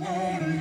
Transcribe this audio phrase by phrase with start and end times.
[0.00, 0.60] Mhm.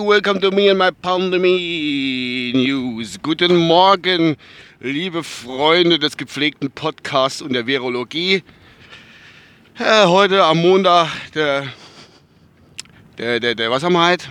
[0.00, 3.18] Welcome to me and my Pandemie News.
[3.20, 4.36] Guten Morgen,
[4.80, 8.42] liebe Freunde des gepflegten Podcasts und der Virologie.
[9.78, 11.66] Ja, heute am Montag, der,
[13.18, 14.30] der, der, der, was haben wir heute?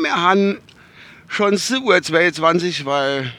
[0.00, 0.58] wir haben
[1.28, 3.34] schon 7.22 Uhr, weil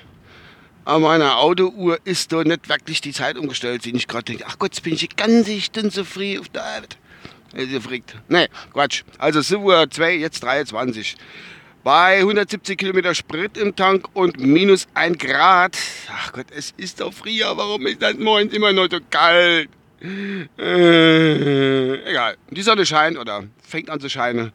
[0.85, 4.59] an meiner Autouhr ist da nicht wirklich die Zeit umgestellt, die ich gerade denke, ach
[4.59, 6.99] Gott, jetzt bin ich die ganze Stunde so früh auf der Arbeit.
[7.55, 8.13] Ihr fragt.
[8.27, 9.02] Nee, Quatsch.
[9.18, 11.15] Also 7 Uhr 2, jetzt 23.
[11.84, 15.76] Bei 170 Kilometer Sprit im Tank und minus 1 Grad.
[16.13, 17.57] Ach Gott, es ist doch Frühjahr.
[17.57, 19.67] Warum ist das morgens immer noch so kalt?
[20.59, 22.37] Äh, egal.
[22.52, 24.52] Die Sonne scheint oder fängt an zu scheinen.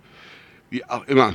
[0.70, 1.34] Wie auch immer.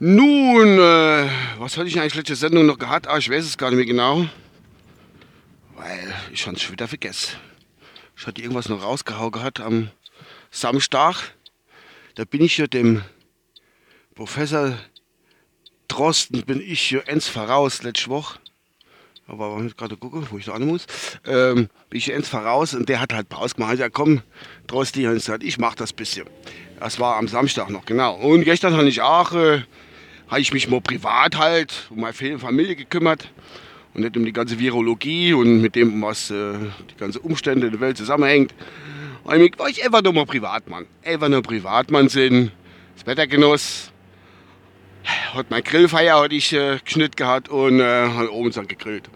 [0.00, 3.06] Nun, äh, was hatte ich eigentlich letzte Sendung noch gehabt?
[3.06, 4.26] Ah, ich weiß es gar nicht mehr genau.
[5.76, 7.36] Weil ich schon wieder vergessen.
[8.16, 9.90] Ich hatte irgendwas noch rausgehauen gehabt am
[10.50, 11.34] Samstag.
[12.16, 13.02] Da bin ich ja dem
[14.18, 14.76] Professor
[15.86, 18.40] Drosten, bin ich ja eins voraus letzte Woche.
[19.28, 20.88] Aber wenn ich gerade gucke, wo ich da an muss,
[21.24, 23.78] ähm, bin ich eins voraus und der hat halt Pause gemacht.
[23.78, 24.22] Ja, komm,
[24.66, 25.06] Drosti,
[25.42, 26.26] ich mach das bisschen.
[26.80, 28.16] Das war am Samstag noch, genau.
[28.16, 29.62] Und gestern habe ich auch, äh,
[30.26, 33.30] habe ich mich mal privat halt um meine Familie gekümmert
[33.94, 36.54] und nicht um die ganze Virologie und mit dem, was äh,
[36.90, 38.52] die ganze Umstände in der Welt zusammenhängt.
[39.22, 40.86] Und ich war ich einfach nur mal Privatmann.
[41.04, 42.50] Einfach nur Privatmann sind,
[42.96, 43.92] das Wetter genoss.
[45.34, 49.08] Hat mein Grillfeier hatte ich äh, geschnitten gehabt und äh, hat oben dann gegrillt.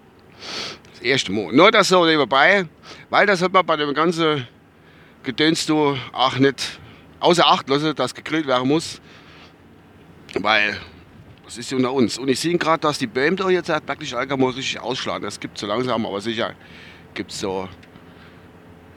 [0.93, 1.53] Das erste Mal.
[1.53, 2.67] Nur das so nebenbei,
[3.11, 4.47] weil das hat man bei dem ganzen
[5.23, 6.81] Gedöns du auch nicht
[7.21, 9.01] außer Acht lassen, dass gegrillt werden muss.
[10.35, 10.79] Weil
[11.45, 12.19] das ist ja unter uns.
[12.19, 15.23] Und ich sehe gerade, dass die Bäume da jetzt wirklich allgemein richtig ausschlagen.
[15.23, 16.55] Das gibt so langsam, aber sicher
[17.15, 17.69] gibt so,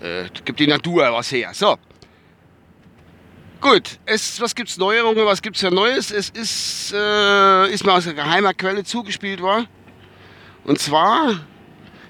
[0.01, 1.51] äh, gibt die Natur was her.
[1.53, 1.77] So.
[3.61, 6.11] Gut, es, was gibt es Neuerungen, was gibt es für Neues?
[6.11, 9.67] Es ist, äh, ist mir aus einer geheimer Quelle zugespielt worden.
[10.65, 11.39] Und zwar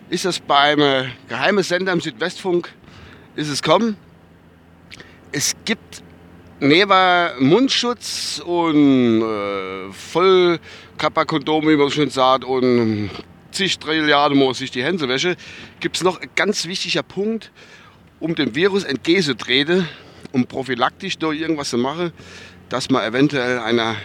[0.10, 2.74] ist das beim äh, geheimen Sender im Südwestfunk,
[3.36, 3.96] ist es kommen.
[5.32, 6.04] Es gibt
[6.60, 13.10] neben Mundschutz und äh, Vollkörperkondom, wie man schon sagt, und
[13.52, 15.36] zig Trilliarden muss sich die Hände wäsche,
[15.80, 17.52] gibt es noch ein ganz wichtiger Punkt,
[18.20, 19.88] um dem Virus entgegenzutreten,
[20.36, 22.12] um prophylaktisch da irgendwas zu machen,
[22.68, 23.96] dass man eventuell einer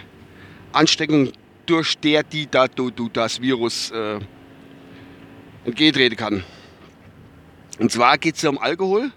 [0.71, 1.33] Ansteckung
[1.65, 4.17] durch der, die da du, du das Virus äh,
[5.65, 6.45] entgegentreten kann.
[7.79, 9.11] Und zwar geht es um Alkohol.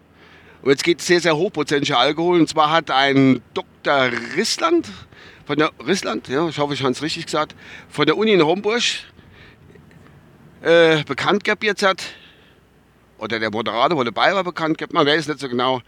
[0.62, 2.40] Und jetzt geht es sehr, sehr hochprozentiger Alkohol.
[2.40, 4.10] Und zwar hat ein Dr.
[4.36, 4.90] Rissland,
[5.46, 7.54] von der Rissland, ja, ich hoffe, ich habe es richtig gesagt,
[7.90, 8.82] von der Uni in Homburg
[10.62, 12.02] äh, bekannt gehabt jetzt hat,
[13.18, 15.80] oder der Moderator, der dabei war, bekannt gehabt, man weiß es nicht so genau,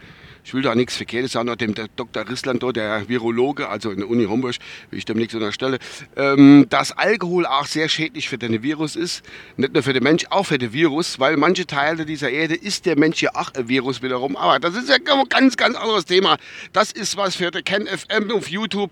[0.47, 2.29] ich will da nichts Verkehrtes sagen, dem der Dr.
[2.29, 4.55] Rissland, der Virologe, also in der Uni Homburg,
[4.89, 5.77] wie ich dem nichts unterstelle,
[6.15, 9.25] ähm, dass Alkohol auch sehr schädlich für den Virus ist.
[9.57, 12.85] Nicht nur für den Mensch, auch für den Virus, weil manche Teile dieser Erde ist
[12.85, 14.37] der Mensch ja auch ein Virus wiederum.
[14.37, 16.37] Aber das ist ja ein ganz, ganz anderes Thema.
[16.71, 18.91] Das ist was für der Ken FM auf YouTube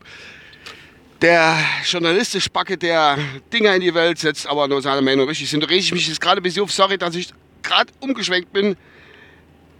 [1.22, 3.18] der journalistisch Backe, der
[3.54, 5.64] Dinger in die Welt setzt, aber nur seine Meinung richtig sind.
[5.64, 6.74] Da rege ich mich jetzt gerade ein bisschen auf.
[6.74, 7.30] Sorry, dass ich
[7.64, 8.76] gerade umgeschwenkt bin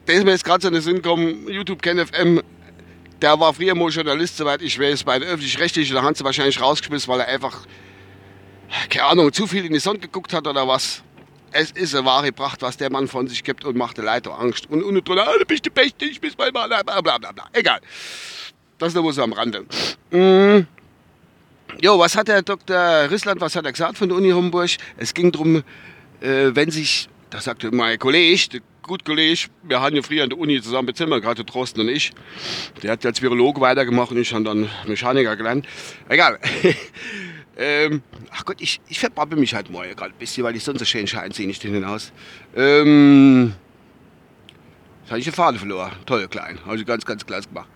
[0.08, 2.42] der ist mir jetzt gerade so in den Sinn gekommen, YouTube KenFM,
[3.22, 6.62] der war früher mal Journalist, soweit ich weiß, bei der öffentlich-rechtlichen, da haben sie wahrscheinlich
[6.62, 7.66] rausgeschmissen, weil er einfach,
[8.90, 11.02] keine Ahnung, zu viel in die Sonne geguckt hat oder was.
[11.52, 14.38] Es ist eine wahre Pracht, was der Mann von sich gibt und macht der Leiter
[14.38, 14.70] Angst.
[14.70, 17.46] Und unten drunter, ah, du bist der Beste, ich bin mal, bla bla bla bla.
[17.54, 17.80] Egal.
[18.78, 19.66] Das ist nur so am Rande.
[20.12, 20.68] Mm.
[21.82, 23.10] Jo, was hat der Dr.
[23.10, 24.70] Rissland, was hat er gesagt von der Uni Homburg?
[24.98, 25.64] Es ging darum,
[26.22, 30.38] äh, wenn sich, das sagte mein Kollege, gut Kollege, wir hatten ja früher an der
[30.38, 32.12] Uni zusammen bezimmert, gerade Drosten und ich.
[32.84, 35.68] Der hat als Virologe weitergemacht und ich habe dann Mechaniker gelernt.
[36.08, 36.40] Egal.
[37.58, 38.02] ähm,
[38.32, 40.86] ach Gott, ich, ich verbabbel mich halt mal gerade ein bisschen, weil ich sonst so
[40.86, 42.12] schön scheint, sehe nicht in den Haus.
[42.56, 43.54] Ähm,
[45.02, 45.92] jetzt habe ich eine Fahne verloren.
[46.06, 46.60] Toll, klein.
[46.66, 47.70] Habe ich ganz, ganz klasse gemacht.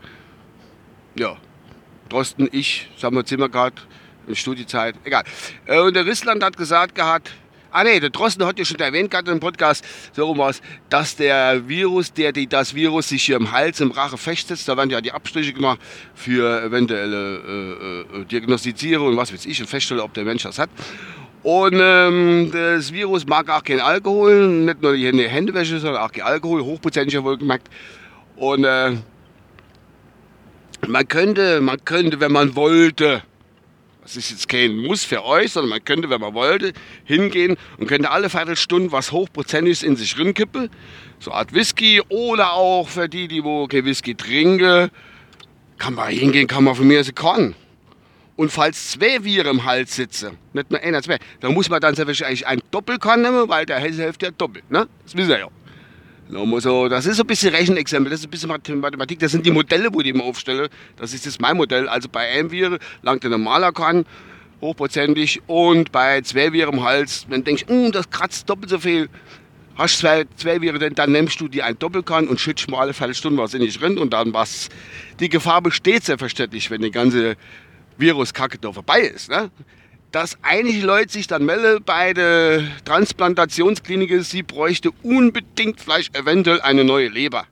[1.15, 1.38] Ja.
[2.07, 3.85] Drosten, ich, sagen Zimmer gehabt,
[4.27, 5.23] in Studiezeit, egal.
[5.65, 7.31] Äh, und der Rissland hat gesagt gehabt,
[7.71, 11.16] Ah nee, der Drosten hat ja schon erwähnt gerade im Podcast, so rum was, dass
[11.16, 14.89] der Virus, der die, das Virus sich hier im Hals, im Rache festsetzt, da werden
[14.89, 15.80] ja die Abstriche gemacht
[16.16, 20.57] für eventuelle äh, äh, Diagnostizierung und was weiß ich und feststellen, ob der Mensch das
[20.57, 20.71] hat.
[21.44, 26.24] Und ähm, das Virus mag auch kein Alkohol, nicht nur die Händewäsche, sondern auch kein
[26.24, 27.69] Alkohol, hochprozentiger wohlgemerkt.
[28.36, 28.94] Und äh,
[30.88, 33.22] man könnte, man könnte, wenn man wollte,
[34.09, 36.73] das ist jetzt kein Muss für euch, sondern man könnte, wenn man wollte,
[37.03, 40.69] hingehen und könnte alle Viertelstunden was Hochprozentiges in sich rinkippen.
[41.19, 44.89] So eine Art Whisky oder auch für die, die wo kein Whisky trinken,
[45.77, 47.53] kann man hingehen, kann man von mir aus Korn.
[48.35, 51.95] Und falls zwei Viren im Hals sitzen, nicht nur einer, zwei, dann muss man dann
[51.95, 54.71] eigentlich ein Doppelkorn nehmen, weil der hilft ja doppelt.
[54.71, 54.88] Ne?
[55.03, 55.47] Das wissen wir ja.
[56.31, 59.91] So, das ist ein bisschen Rechenexempel, das ist ein bisschen Mathematik, das sind die Modelle,
[59.91, 60.69] wo ich immer aufstelle.
[60.95, 61.89] Das ist jetzt mein Modell.
[61.89, 64.05] Also bei einem Viren langt der normaler Korn,
[64.61, 68.77] hochprozentig, und bei zwei Viren im Hals, dann denkst du, hm, das kratzt doppelt so
[68.77, 69.09] viel.
[69.75, 73.41] Hast zwei, zwei Viren, dann nimmst du die ein Doppelkorn und schützt mal alle Viertelstunde
[73.41, 74.69] was in dich drin und dann was.
[75.19, 77.37] Die Gefahr besteht selbstverständlich, wenn die ganze
[77.97, 79.31] Viruskacke da vorbei ist.
[79.31, 79.49] Ne?
[80.11, 86.83] Dass einige Leute sich dann melden bei der Transplantationsklinik, sie bräuchte unbedingt vielleicht eventuell eine
[86.83, 87.45] neue Leber.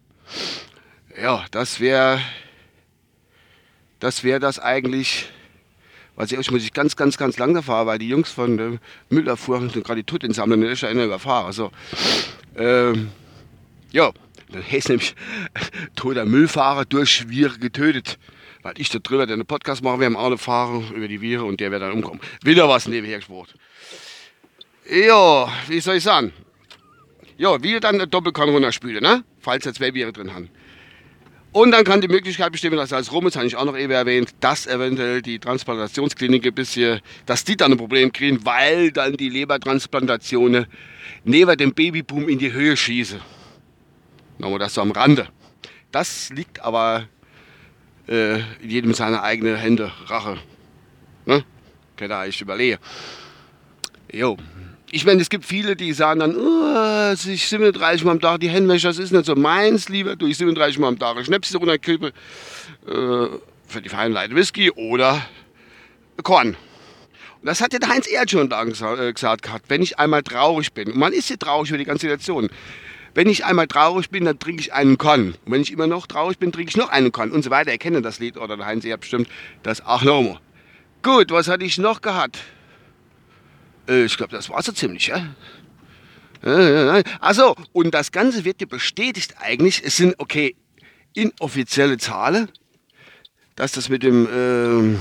[1.22, 2.20] Ja, das wäre
[4.00, 5.28] das wäre das eigentlich,
[6.16, 8.78] was ich, muss ich ganz, ganz, ganz langsam fahren, weil die Jungs von der
[9.10, 11.46] Müller fuhren gerade die Tutten sammeln, das ist ja einer überfahren.
[11.48, 11.72] Also,
[12.56, 13.10] ähm,
[13.92, 14.12] ja,
[14.52, 15.16] dann heißt nämlich
[15.96, 18.20] toter Müllfahrer durch Schwierig getötet
[18.68, 21.62] weil ich da drüber den Podcast mache, wir haben alle Fahrer über die Viren und
[21.62, 22.20] der wird dann umkommen.
[22.44, 23.58] Wieder was nebenher gesprochen.
[24.92, 26.34] Ja, wie soll ich sagen?
[27.38, 29.24] Ja, wie dann eine Doppelkanne runterspülen, ne?
[29.40, 30.50] Falls er zwei Biere drin haben.
[31.54, 33.94] Und dann kann die Möglichkeit bestehen, dass als rum ist, habe ich auch noch eben
[33.94, 39.16] erwähnt, dass eventuell die Transplantationsklinik bis hier, dass die dann ein Problem kriegen, weil dann
[39.16, 40.68] die Lebertransplantationen
[41.24, 43.22] neben dem Babyboom in die Höhe schießen.
[44.40, 45.30] Nochmal das so am Rande.
[45.94, 47.08] Das liegt aber
[48.08, 50.38] äh, jedem seine eigene Hände, Rache.
[51.26, 51.44] Ne?
[51.96, 52.80] Kann da echt überlegen.
[54.12, 54.38] Jo.
[54.90, 58.50] Ich meine, es gibt viele, die sagen dann, oh, ich 37 Mal am Tag die
[58.50, 62.08] Hände das ist nicht so meins, lieber du ich 37 Mal am Tag Schnäpse runterkippe
[62.08, 63.28] äh,
[63.68, 65.26] für die feinen Leute Whisky oder
[66.24, 66.56] Korn.
[67.42, 70.24] Und das hat ja der Heinz Erd schon da äh, gesagt gehabt, wenn ich einmal
[70.24, 70.92] traurig bin.
[70.92, 72.50] Und man ist ja traurig über die ganze Situation.
[73.18, 75.34] Wenn ich einmal traurig bin, dann trinke ich einen Korn.
[75.44, 77.72] Und wenn ich immer noch traurig bin, trinke ich noch einen Korn und so weiter.
[77.72, 79.28] Erkennen das Lied oder der Heinz, ihr habt bestimmt
[79.64, 80.40] das auch nochmal.
[81.02, 82.38] Gut, was hatte ich noch gehabt?
[83.90, 85.34] Äh, ich glaube, das war so ziemlich, ja?
[87.20, 89.82] Also, und das Ganze wird dir bestätigt eigentlich.
[89.84, 90.56] Es sind, okay,
[91.16, 92.50] inoffizielle Zahlen,
[93.56, 94.96] dass das mit dem, äh,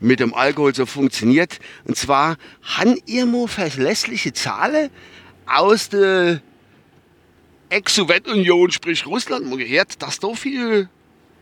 [0.00, 1.60] mit dem Alkohol so funktioniert.
[1.84, 4.90] Und zwar haben irgendwo verlässliche Zahlen
[5.46, 6.42] aus der
[7.70, 10.88] Ex-Sowjetunion, sprich Russland, man gehört, dass da viel.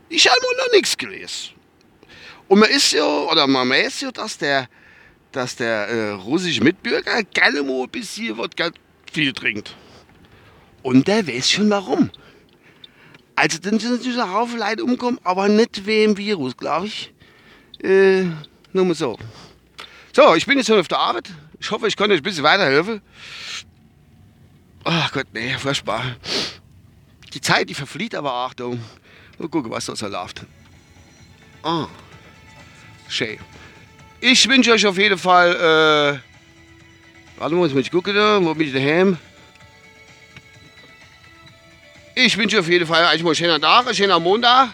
[0.08, 1.54] Ich habe noch nichts gelesen.
[2.48, 4.68] Und man ist ja, oder man weiß ja, dass der,
[5.32, 8.50] dass der äh, russische Mitbürger gerne mal ein bisschen was
[9.12, 9.74] viel trinkt.
[10.82, 12.10] Und der weiß schon warum.
[13.34, 17.12] Also dann sind natürlich ein Haufen Leute umgekommen, aber nicht wegen Virus, glaube ich.
[17.82, 18.24] Äh,
[18.72, 19.16] nur mal so.
[20.12, 21.30] So, ich bin jetzt schon auf der Arbeit.
[21.60, 23.00] Ich hoffe, ich konnte euch ein bisschen weiterhelfen.
[24.90, 26.02] Ach Gott, nee, furchtbar.
[27.34, 28.82] Die Zeit, die verflieht aber, Achtung.
[29.38, 30.46] Mal gucken, was da so läuft.
[31.62, 31.86] Ah,
[33.06, 33.38] schön.
[34.22, 38.68] Ich wünsche euch auf jeden Fall, äh, warte mal, jetzt muss ich gucken wo bin
[38.68, 39.18] ich daheim?
[42.14, 44.70] Ich wünsche auf jeden Fall einen schönen Tag, einen schönen Montag.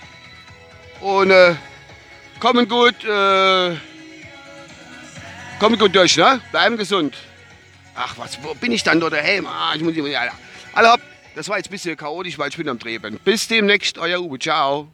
[1.01, 1.57] Und äh,
[2.39, 3.77] kommen gut, äh,
[5.59, 6.41] kommen gut durch, ne?
[6.53, 7.17] Bleiben gesund.
[7.95, 9.47] Ach, was, wo bin ich dann dort daheim?
[9.47, 10.33] Ah, ich muss ja,
[10.75, 10.97] Hallo,
[11.35, 13.19] das war jetzt ein bisschen chaotisch, weil ich bin am Dreh bin.
[13.19, 14.93] Bis demnächst, euer Uwe, ciao.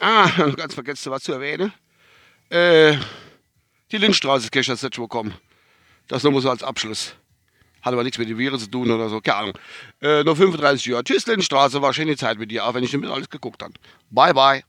[0.00, 1.72] Ah, ganz vergessen, was zu erwähnen.
[2.50, 2.96] Äh,
[3.92, 5.34] die Lindstraße ist gestern nicht gekommen.
[6.06, 7.14] Das nur so als Abschluss.
[7.82, 9.58] Hat aber nichts mit den Viren zu tun oder so, keine Ahnung.
[10.00, 11.04] Äh, nur 35 Jahre.
[11.04, 13.74] Tschüss, Lindstraße, war schöne Zeit mit dir, auch wenn ich nicht alles geguckt habe.
[14.10, 14.64] Bye, bye.